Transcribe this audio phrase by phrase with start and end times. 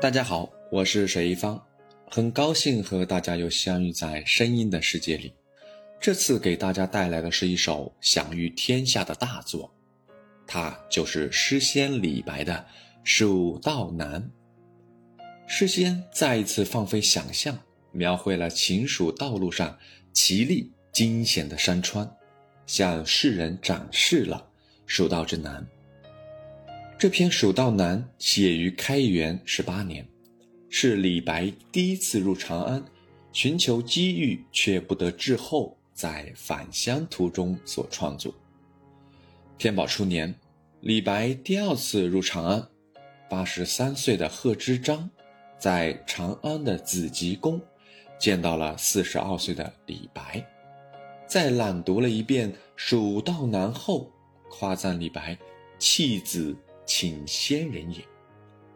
[0.00, 1.60] 大家好，我是水一方，
[2.08, 5.34] 很高兴和大家又相遇在声音的世界里。
[6.00, 9.68] 这次给大家带来的是一首享誉天下的大作，
[10.46, 12.54] 它就是诗仙李白的
[13.02, 14.22] 《蜀道难》。
[15.48, 17.58] 诗仙再一次放飞想象，
[17.90, 19.76] 描绘了秦蜀道路上
[20.12, 22.08] 奇丽惊险的山川，
[22.66, 24.48] 向世人展示了
[24.86, 25.66] 蜀道之难。
[26.98, 30.04] 这篇《蜀道难》写于开元十八年，
[30.68, 32.84] 是李白第一次入长安，
[33.30, 38.34] 寻求机遇却不得志后，在返乡途中所创作。
[39.56, 40.34] 天宝初年，
[40.80, 42.68] 李白第二次入长安，
[43.30, 45.08] 八十三岁的贺知章，
[45.56, 47.60] 在长安的紫极宫，
[48.18, 50.44] 见到了四十二岁的李白，
[51.28, 54.10] 在朗读了一遍《蜀道难》后，
[54.50, 55.38] 夸赞李白
[55.78, 56.56] 弃子。
[56.88, 57.98] 请仙人也。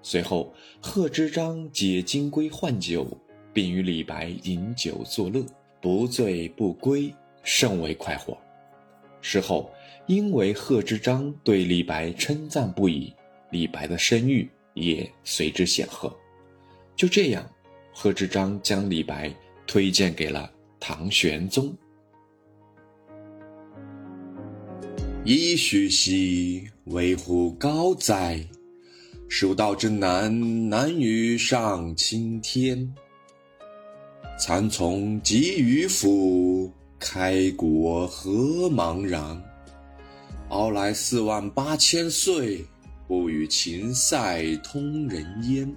[0.00, 3.04] 随后，贺知章解金龟换酒，
[3.52, 5.44] 并与李白饮酒作乐，
[5.82, 8.38] 不醉不归，甚为快活。
[9.20, 9.68] 事后，
[10.06, 13.12] 因为贺知章对李白称赞不已，
[13.50, 16.16] 李白的声誉也随之显赫。
[16.94, 17.44] 就这样，
[17.92, 19.34] 贺知章将李白
[19.66, 21.76] 推荐给了唐玄宗。
[25.26, 26.70] 噫吁兮！
[26.84, 28.38] 危乎高哉！
[29.28, 32.94] 蜀道之难，难于上青天。
[34.38, 39.42] 蚕丛及鱼凫，开国何茫然！
[40.48, 42.64] 傲来四万八千岁，
[43.08, 45.74] 不与秦塞通人烟。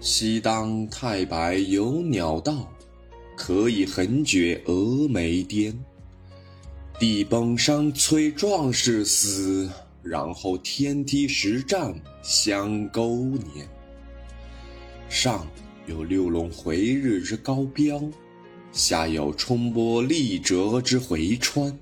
[0.00, 2.68] 西当太白有鸟道，
[3.36, 5.72] 可以横绝峨眉巅。
[6.98, 9.70] 地崩山摧壮士死，
[10.02, 13.68] 然后天梯石栈相钩连。
[15.08, 15.46] 上
[15.86, 18.02] 有六龙回日之高标，
[18.72, 21.78] 下有冲波丽折之回川。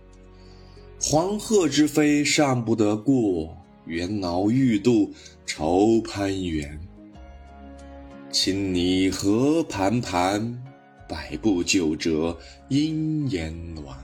[1.01, 3.57] 黄鹤之飞尚不得过，
[3.87, 5.11] 猿猱欲度
[5.47, 6.79] 愁攀援。
[8.31, 10.63] 青泥何盘盘，
[11.09, 12.37] 百步九折
[12.69, 13.97] 阴岩峦。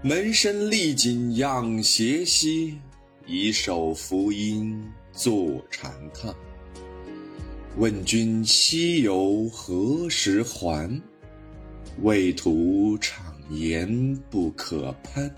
[0.00, 2.78] 门生立锦仰斜溪，
[3.26, 6.32] 以手扶阴坐长叹。
[7.78, 10.88] 问君西游何时还？
[12.02, 13.14] 畏途谗
[13.50, 15.28] 言不可攀。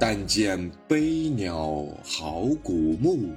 [0.00, 3.32] 但见悲鸟号古木，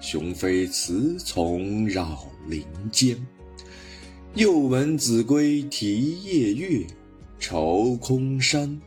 [0.00, 3.16] 雄飞雌从绕林间。
[4.34, 6.84] 又闻子规啼夜月，
[7.38, 8.80] 愁空山。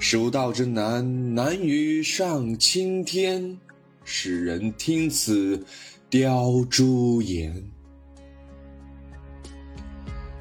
[0.00, 3.58] 蜀道之难，难于上青天。
[4.04, 5.62] 使人听此，
[6.08, 7.70] 凋朱颜。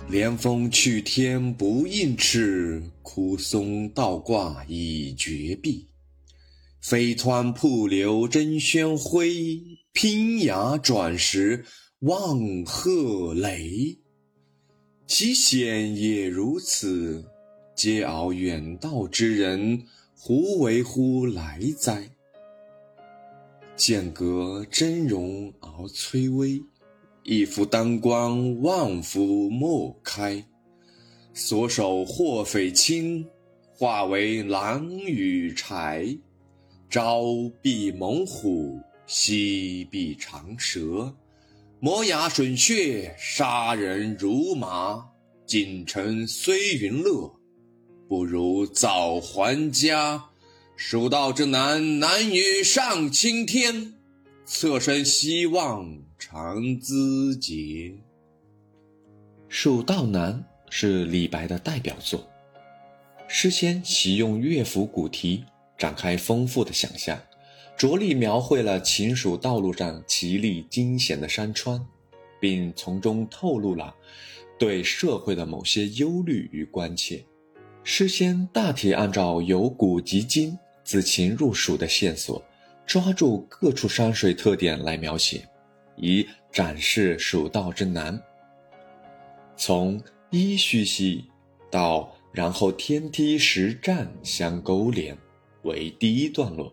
[0.07, 5.87] 连峰去天不应翅，枯松倒挂倚绝壁。
[6.79, 9.21] 飞湍瀑流争喧哗，
[9.91, 11.65] 拼崖转石
[12.01, 13.97] 望鹤雷。
[15.07, 17.25] 其险也如此。
[17.77, 19.83] 嗟傲远道之人，
[20.15, 22.09] 胡为乎来哉？
[23.75, 26.59] 剑阁峥嵘而崔巍，
[27.21, 30.43] 一夫当关，万夫莫开。
[31.35, 33.23] 所守祸匪亲，
[33.71, 36.19] 化为狼与豺。
[36.89, 37.25] 朝
[37.61, 41.15] 避猛虎，夕避长蛇，
[41.79, 45.05] 磨牙吮血，杀人如麻。
[45.45, 47.31] 锦城虽云乐。
[48.07, 50.29] 不如早还家，
[50.77, 53.95] 蜀道之难，难于上青天。
[54.45, 57.91] 侧身西望长咨嗟。
[59.49, 60.33] 《蜀道难》
[60.69, 62.25] 是李白的代表作，
[63.27, 65.43] 诗仙喜用乐府古题，
[65.77, 67.19] 展开丰富的想象，
[67.77, 71.85] 着力描绘了秦蜀道路上奇丽惊险的山川，
[72.39, 73.93] 并从中透露了
[74.57, 77.21] 对社会的某些忧虑与关切。
[77.89, 82.43] 诗仙大体按照由古及今、自秦入蜀的线索，
[82.85, 85.47] 抓住各处山水特点来描写，
[85.95, 88.21] 以展示蜀道之难。
[89.55, 89.97] 从
[90.31, 91.23] 噫吁兮
[91.71, 95.17] 到然后天梯石栈相勾连
[95.63, 96.71] 为第一段落，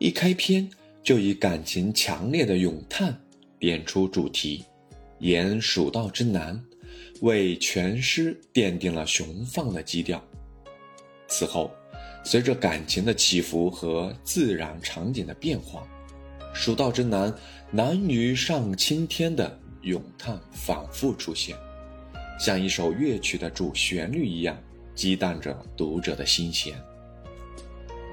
[0.00, 0.68] 一开篇
[1.04, 3.16] 就以感情强烈的咏叹
[3.56, 4.64] 点出主题，
[5.20, 6.60] 言蜀道之难。
[7.22, 10.22] 为全诗奠定了雄放的基调。
[11.28, 11.70] 此后，
[12.24, 15.86] 随着感情的起伏和自然场景的变化，
[16.52, 17.32] 蜀道之难，
[17.70, 21.56] 难于上青天的咏叹反复出现，
[22.40, 24.60] 像一首乐曲的主旋律一样，
[24.94, 26.74] 激荡着读者的心弦。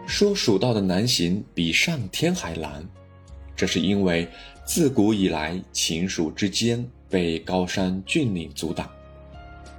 [0.05, 2.87] 说蜀道的难行比上天还难，
[3.55, 4.27] 这是因为
[4.65, 8.89] 自古以来秦蜀之间被高山峻岭阻挡，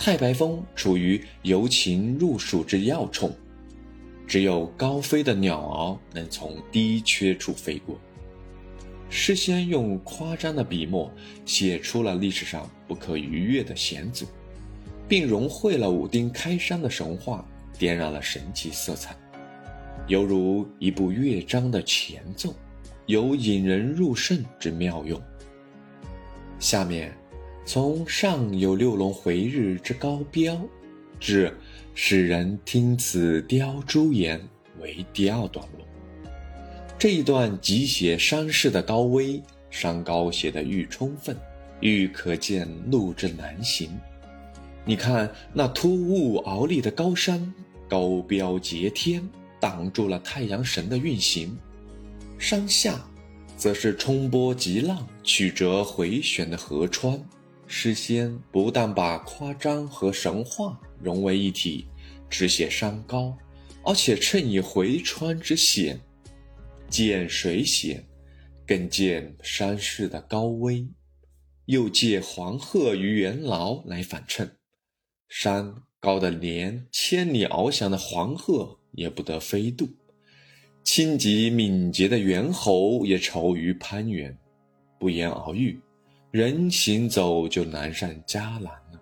[0.00, 3.30] 太白峰处于由秦入蜀之要冲，
[4.26, 8.00] 只有高飞的鸟儿能从低缺处飞过。
[9.10, 11.12] 诗仙用夸张的笔墨
[11.44, 14.24] 写出了历史上不可逾越的险阻，
[15.06, 17.46] 并融汇了武丁开山的神话，
[17.78, 19.14] 点燃了神奇色彩，
[20.06, 22.54] 犹如一部乐章的前奏，
[23.04, 25.20] 有引人入胜之妙用。
[26.58, 27.14] 下面，
[27.72, 30.60] 从“上有六龙回日之高标”
[31.20, 31.56] 至
[31.94, 34.40] “使人听此雕朱颜”
[34.82, 35.86] 为第二段落。
[36.98, 39.40] 这一段即写山势的高危，
[39.70, 41.36] 山高写得愈充分，
[41.78, 43.88] 愈可见路之难行。
[44.84, 47.54] 你看那突兀傲立的高山，
[47.88, 49.22] 高标截天，
[49.60, 51.50] 挡住了太阳神的运行；
[52.36, 53.00] 山下，
[53.56, 57.16] 则是冲波急浪、曲折回旋的河川。
[57.72, 61.86] 诗仙不但把夸张和神话融为一体，
[62.28, 63.38] 只写山高，
[63.84, 66.00] 而且衬以回川之险。
[66.88, 68.04] 见水险，
[68.66, 70.84] 更见山势的高危，
[71.66, 74.56] 又借黄鹤与元劳来反衬，
[75.28, 79.88] 山高的连千里翱翔的黄鹤也不得飞渡，
[80.82, 84.36] 轻疾敏捷的猿猴也愁于攀援，
[84.98, 85.80] 不言而喻，
[86.30, 89.00] 人行走就难上加难了。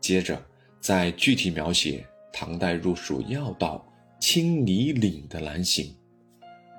[0.00, 0.40] 接着
[0.80, 3.84] 再具体描写唐代入蜀要道
[4.20, 5.92] 青泥岭的难行。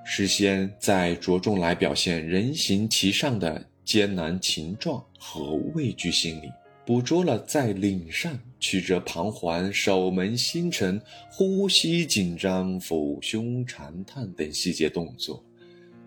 [0.05, 6.49] 诗仙在着重来表现人行其上的艰难情状和畏惧心理，
[6.85, 15.43] 捕捉了在岭上曲折彷徨、守门星辰、呼吸紧张、抚胸长叹等细节动作，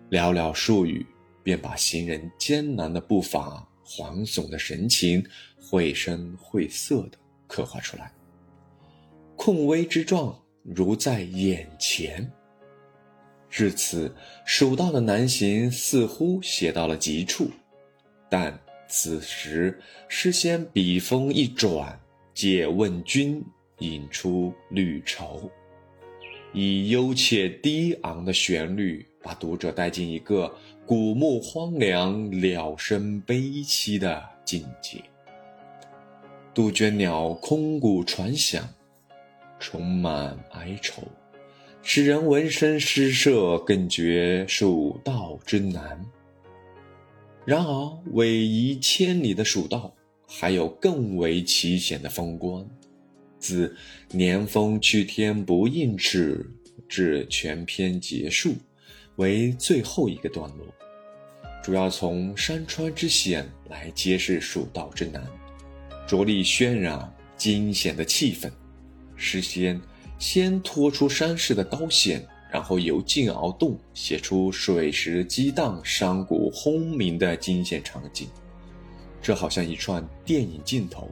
[0.09, 1.05] 寥寥数语
[1.43, 5.25] 便把行人艰难的步伐、惶悚的神情，
[5.59, 8.11] 绘声绘色地刻画出来，
[9.35, 12.29] 控危之状如在眼前。
[13.49, 14.13] 至此，
[14.45, 17.49] 蜀道的难行似乎写到了极处，
[18.29, 18.57] 但
[18.87, 21.99] 此时诗仙笔锋一转，
[22.33, 23.43] 借问君
[23.79, 25.49] 引出旅愁，
[26.53, 30.53] 以幽切低昂的旋律，把读者带进一个
[30.89, 34.99] 古木荒凉、鸟声悲凄的境界。
[36.51, 38.67] 杜鹃鸟空谷传响，
[39.59, 41.03] 充满哀愁。
[41.83, 46.03] 使人闻声失色，更觉蜀道之难。
[47.45, 49.93] 然而，逶迤千里的蜀道，
[50.27, 52.67] 还有更为奇险的风光。
[53.37, 53.77] 自
[54.09, 56.43] “年风去天不应齿”
[56.89, 58.55] 至全篇结束，
[59.19, 60.65] 为最后一个段落，
[61.61, 65.23] 主要从山川之险来揭示蜀道之难，
[66.07, 68.49] 着力渲染惊险的气氛。
[69.15, 69.79] 诗仙。
[70.17, 78.27] 先托出山势的高险，然后由静而动，写出水石激荡、山谷轰鸣的惊险场景。
[79.21, 81.09] 这好像一串电影镜头，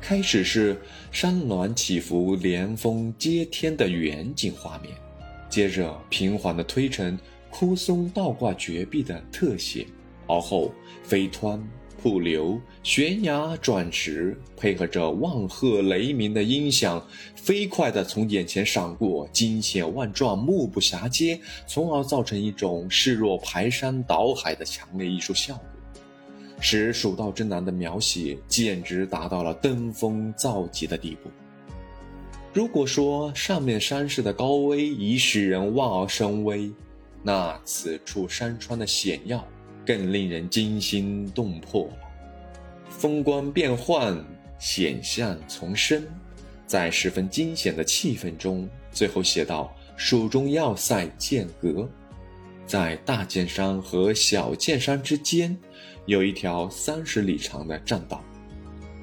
[0.00, 0.76] 开始是
[1.12, 4.92] 山峦起伏、连峰接天的远景画面，
[5.48, 7.16] 接着平缓的推陈
[7.52, 9.86] 枯松倒挂绝壁的特写，
[10.26, 10.72] 而后
[11.04, 11.60] 飞湍。
[12.02, 17.00] 瀑流、悬崖、转石，配合着万壑雷鸣的音响，
[17.36, 25.64] 飞快地从眼前闪过，惊险万状，目不暇接，从而造成一种势若排山倒海的强烈艺术效果，
[26.58, 31.30] 使蜀道之难的描写简直达到了登峰造极的地步。
[32.52, 36.68] 如果说上面山势的高危已使人望而生畏，
[37.22, 39.46] 那此处山川的险要。
[39.84, 41.90] 更令人惊心动魄，
[42.88, 44.24] 风光变幻，
[44.56, 46.06] 险象丛生，
[46.68, 51.90] 在十分惊险的气氛中，最后写到蜀中要塞剑阁，
[52.64, 55.58] 在大剑山和小剑山之间，
[56.06, 58.22] 有一条三十里长的栈道，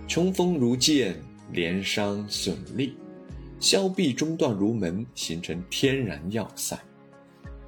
[0.07, 1.13] 穷峰如剑，
[1.51, 2.95] 连山耸立，
[3.59, 6.79] 峭壁中断如门，形成天然要塞。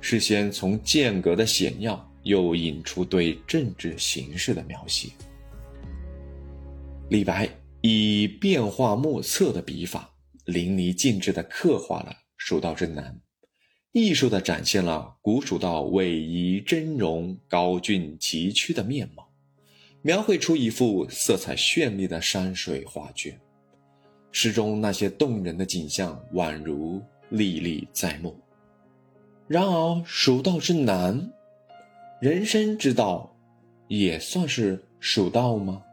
[0.02, 2.06] 事先从剑阁的险要。
[2.24, 5.10] 又引出对政治形势的描写。
[7.10, 7.50] 李白
[7.82, 10.08] 以变化莫测的笔法，
[10.46, 13.20] 淋漓尽致地刻画了蜀道之难，
[13.92, 19.28] 艺术地展现了古蜀道逶迤峥嵘、高峻崎岖的面貌，
[20.04, 23.36] 描绘出一幅色彩绚丽的山水画卷。
[24.32, 28.40] 诗中那些动人的景象，宛如历历在目。
[29.52, 31.30] 然而，蜀道之难，
[32.22, 33.36] 人生之道，
[33.90, 35.84] 也算是蜀道吗？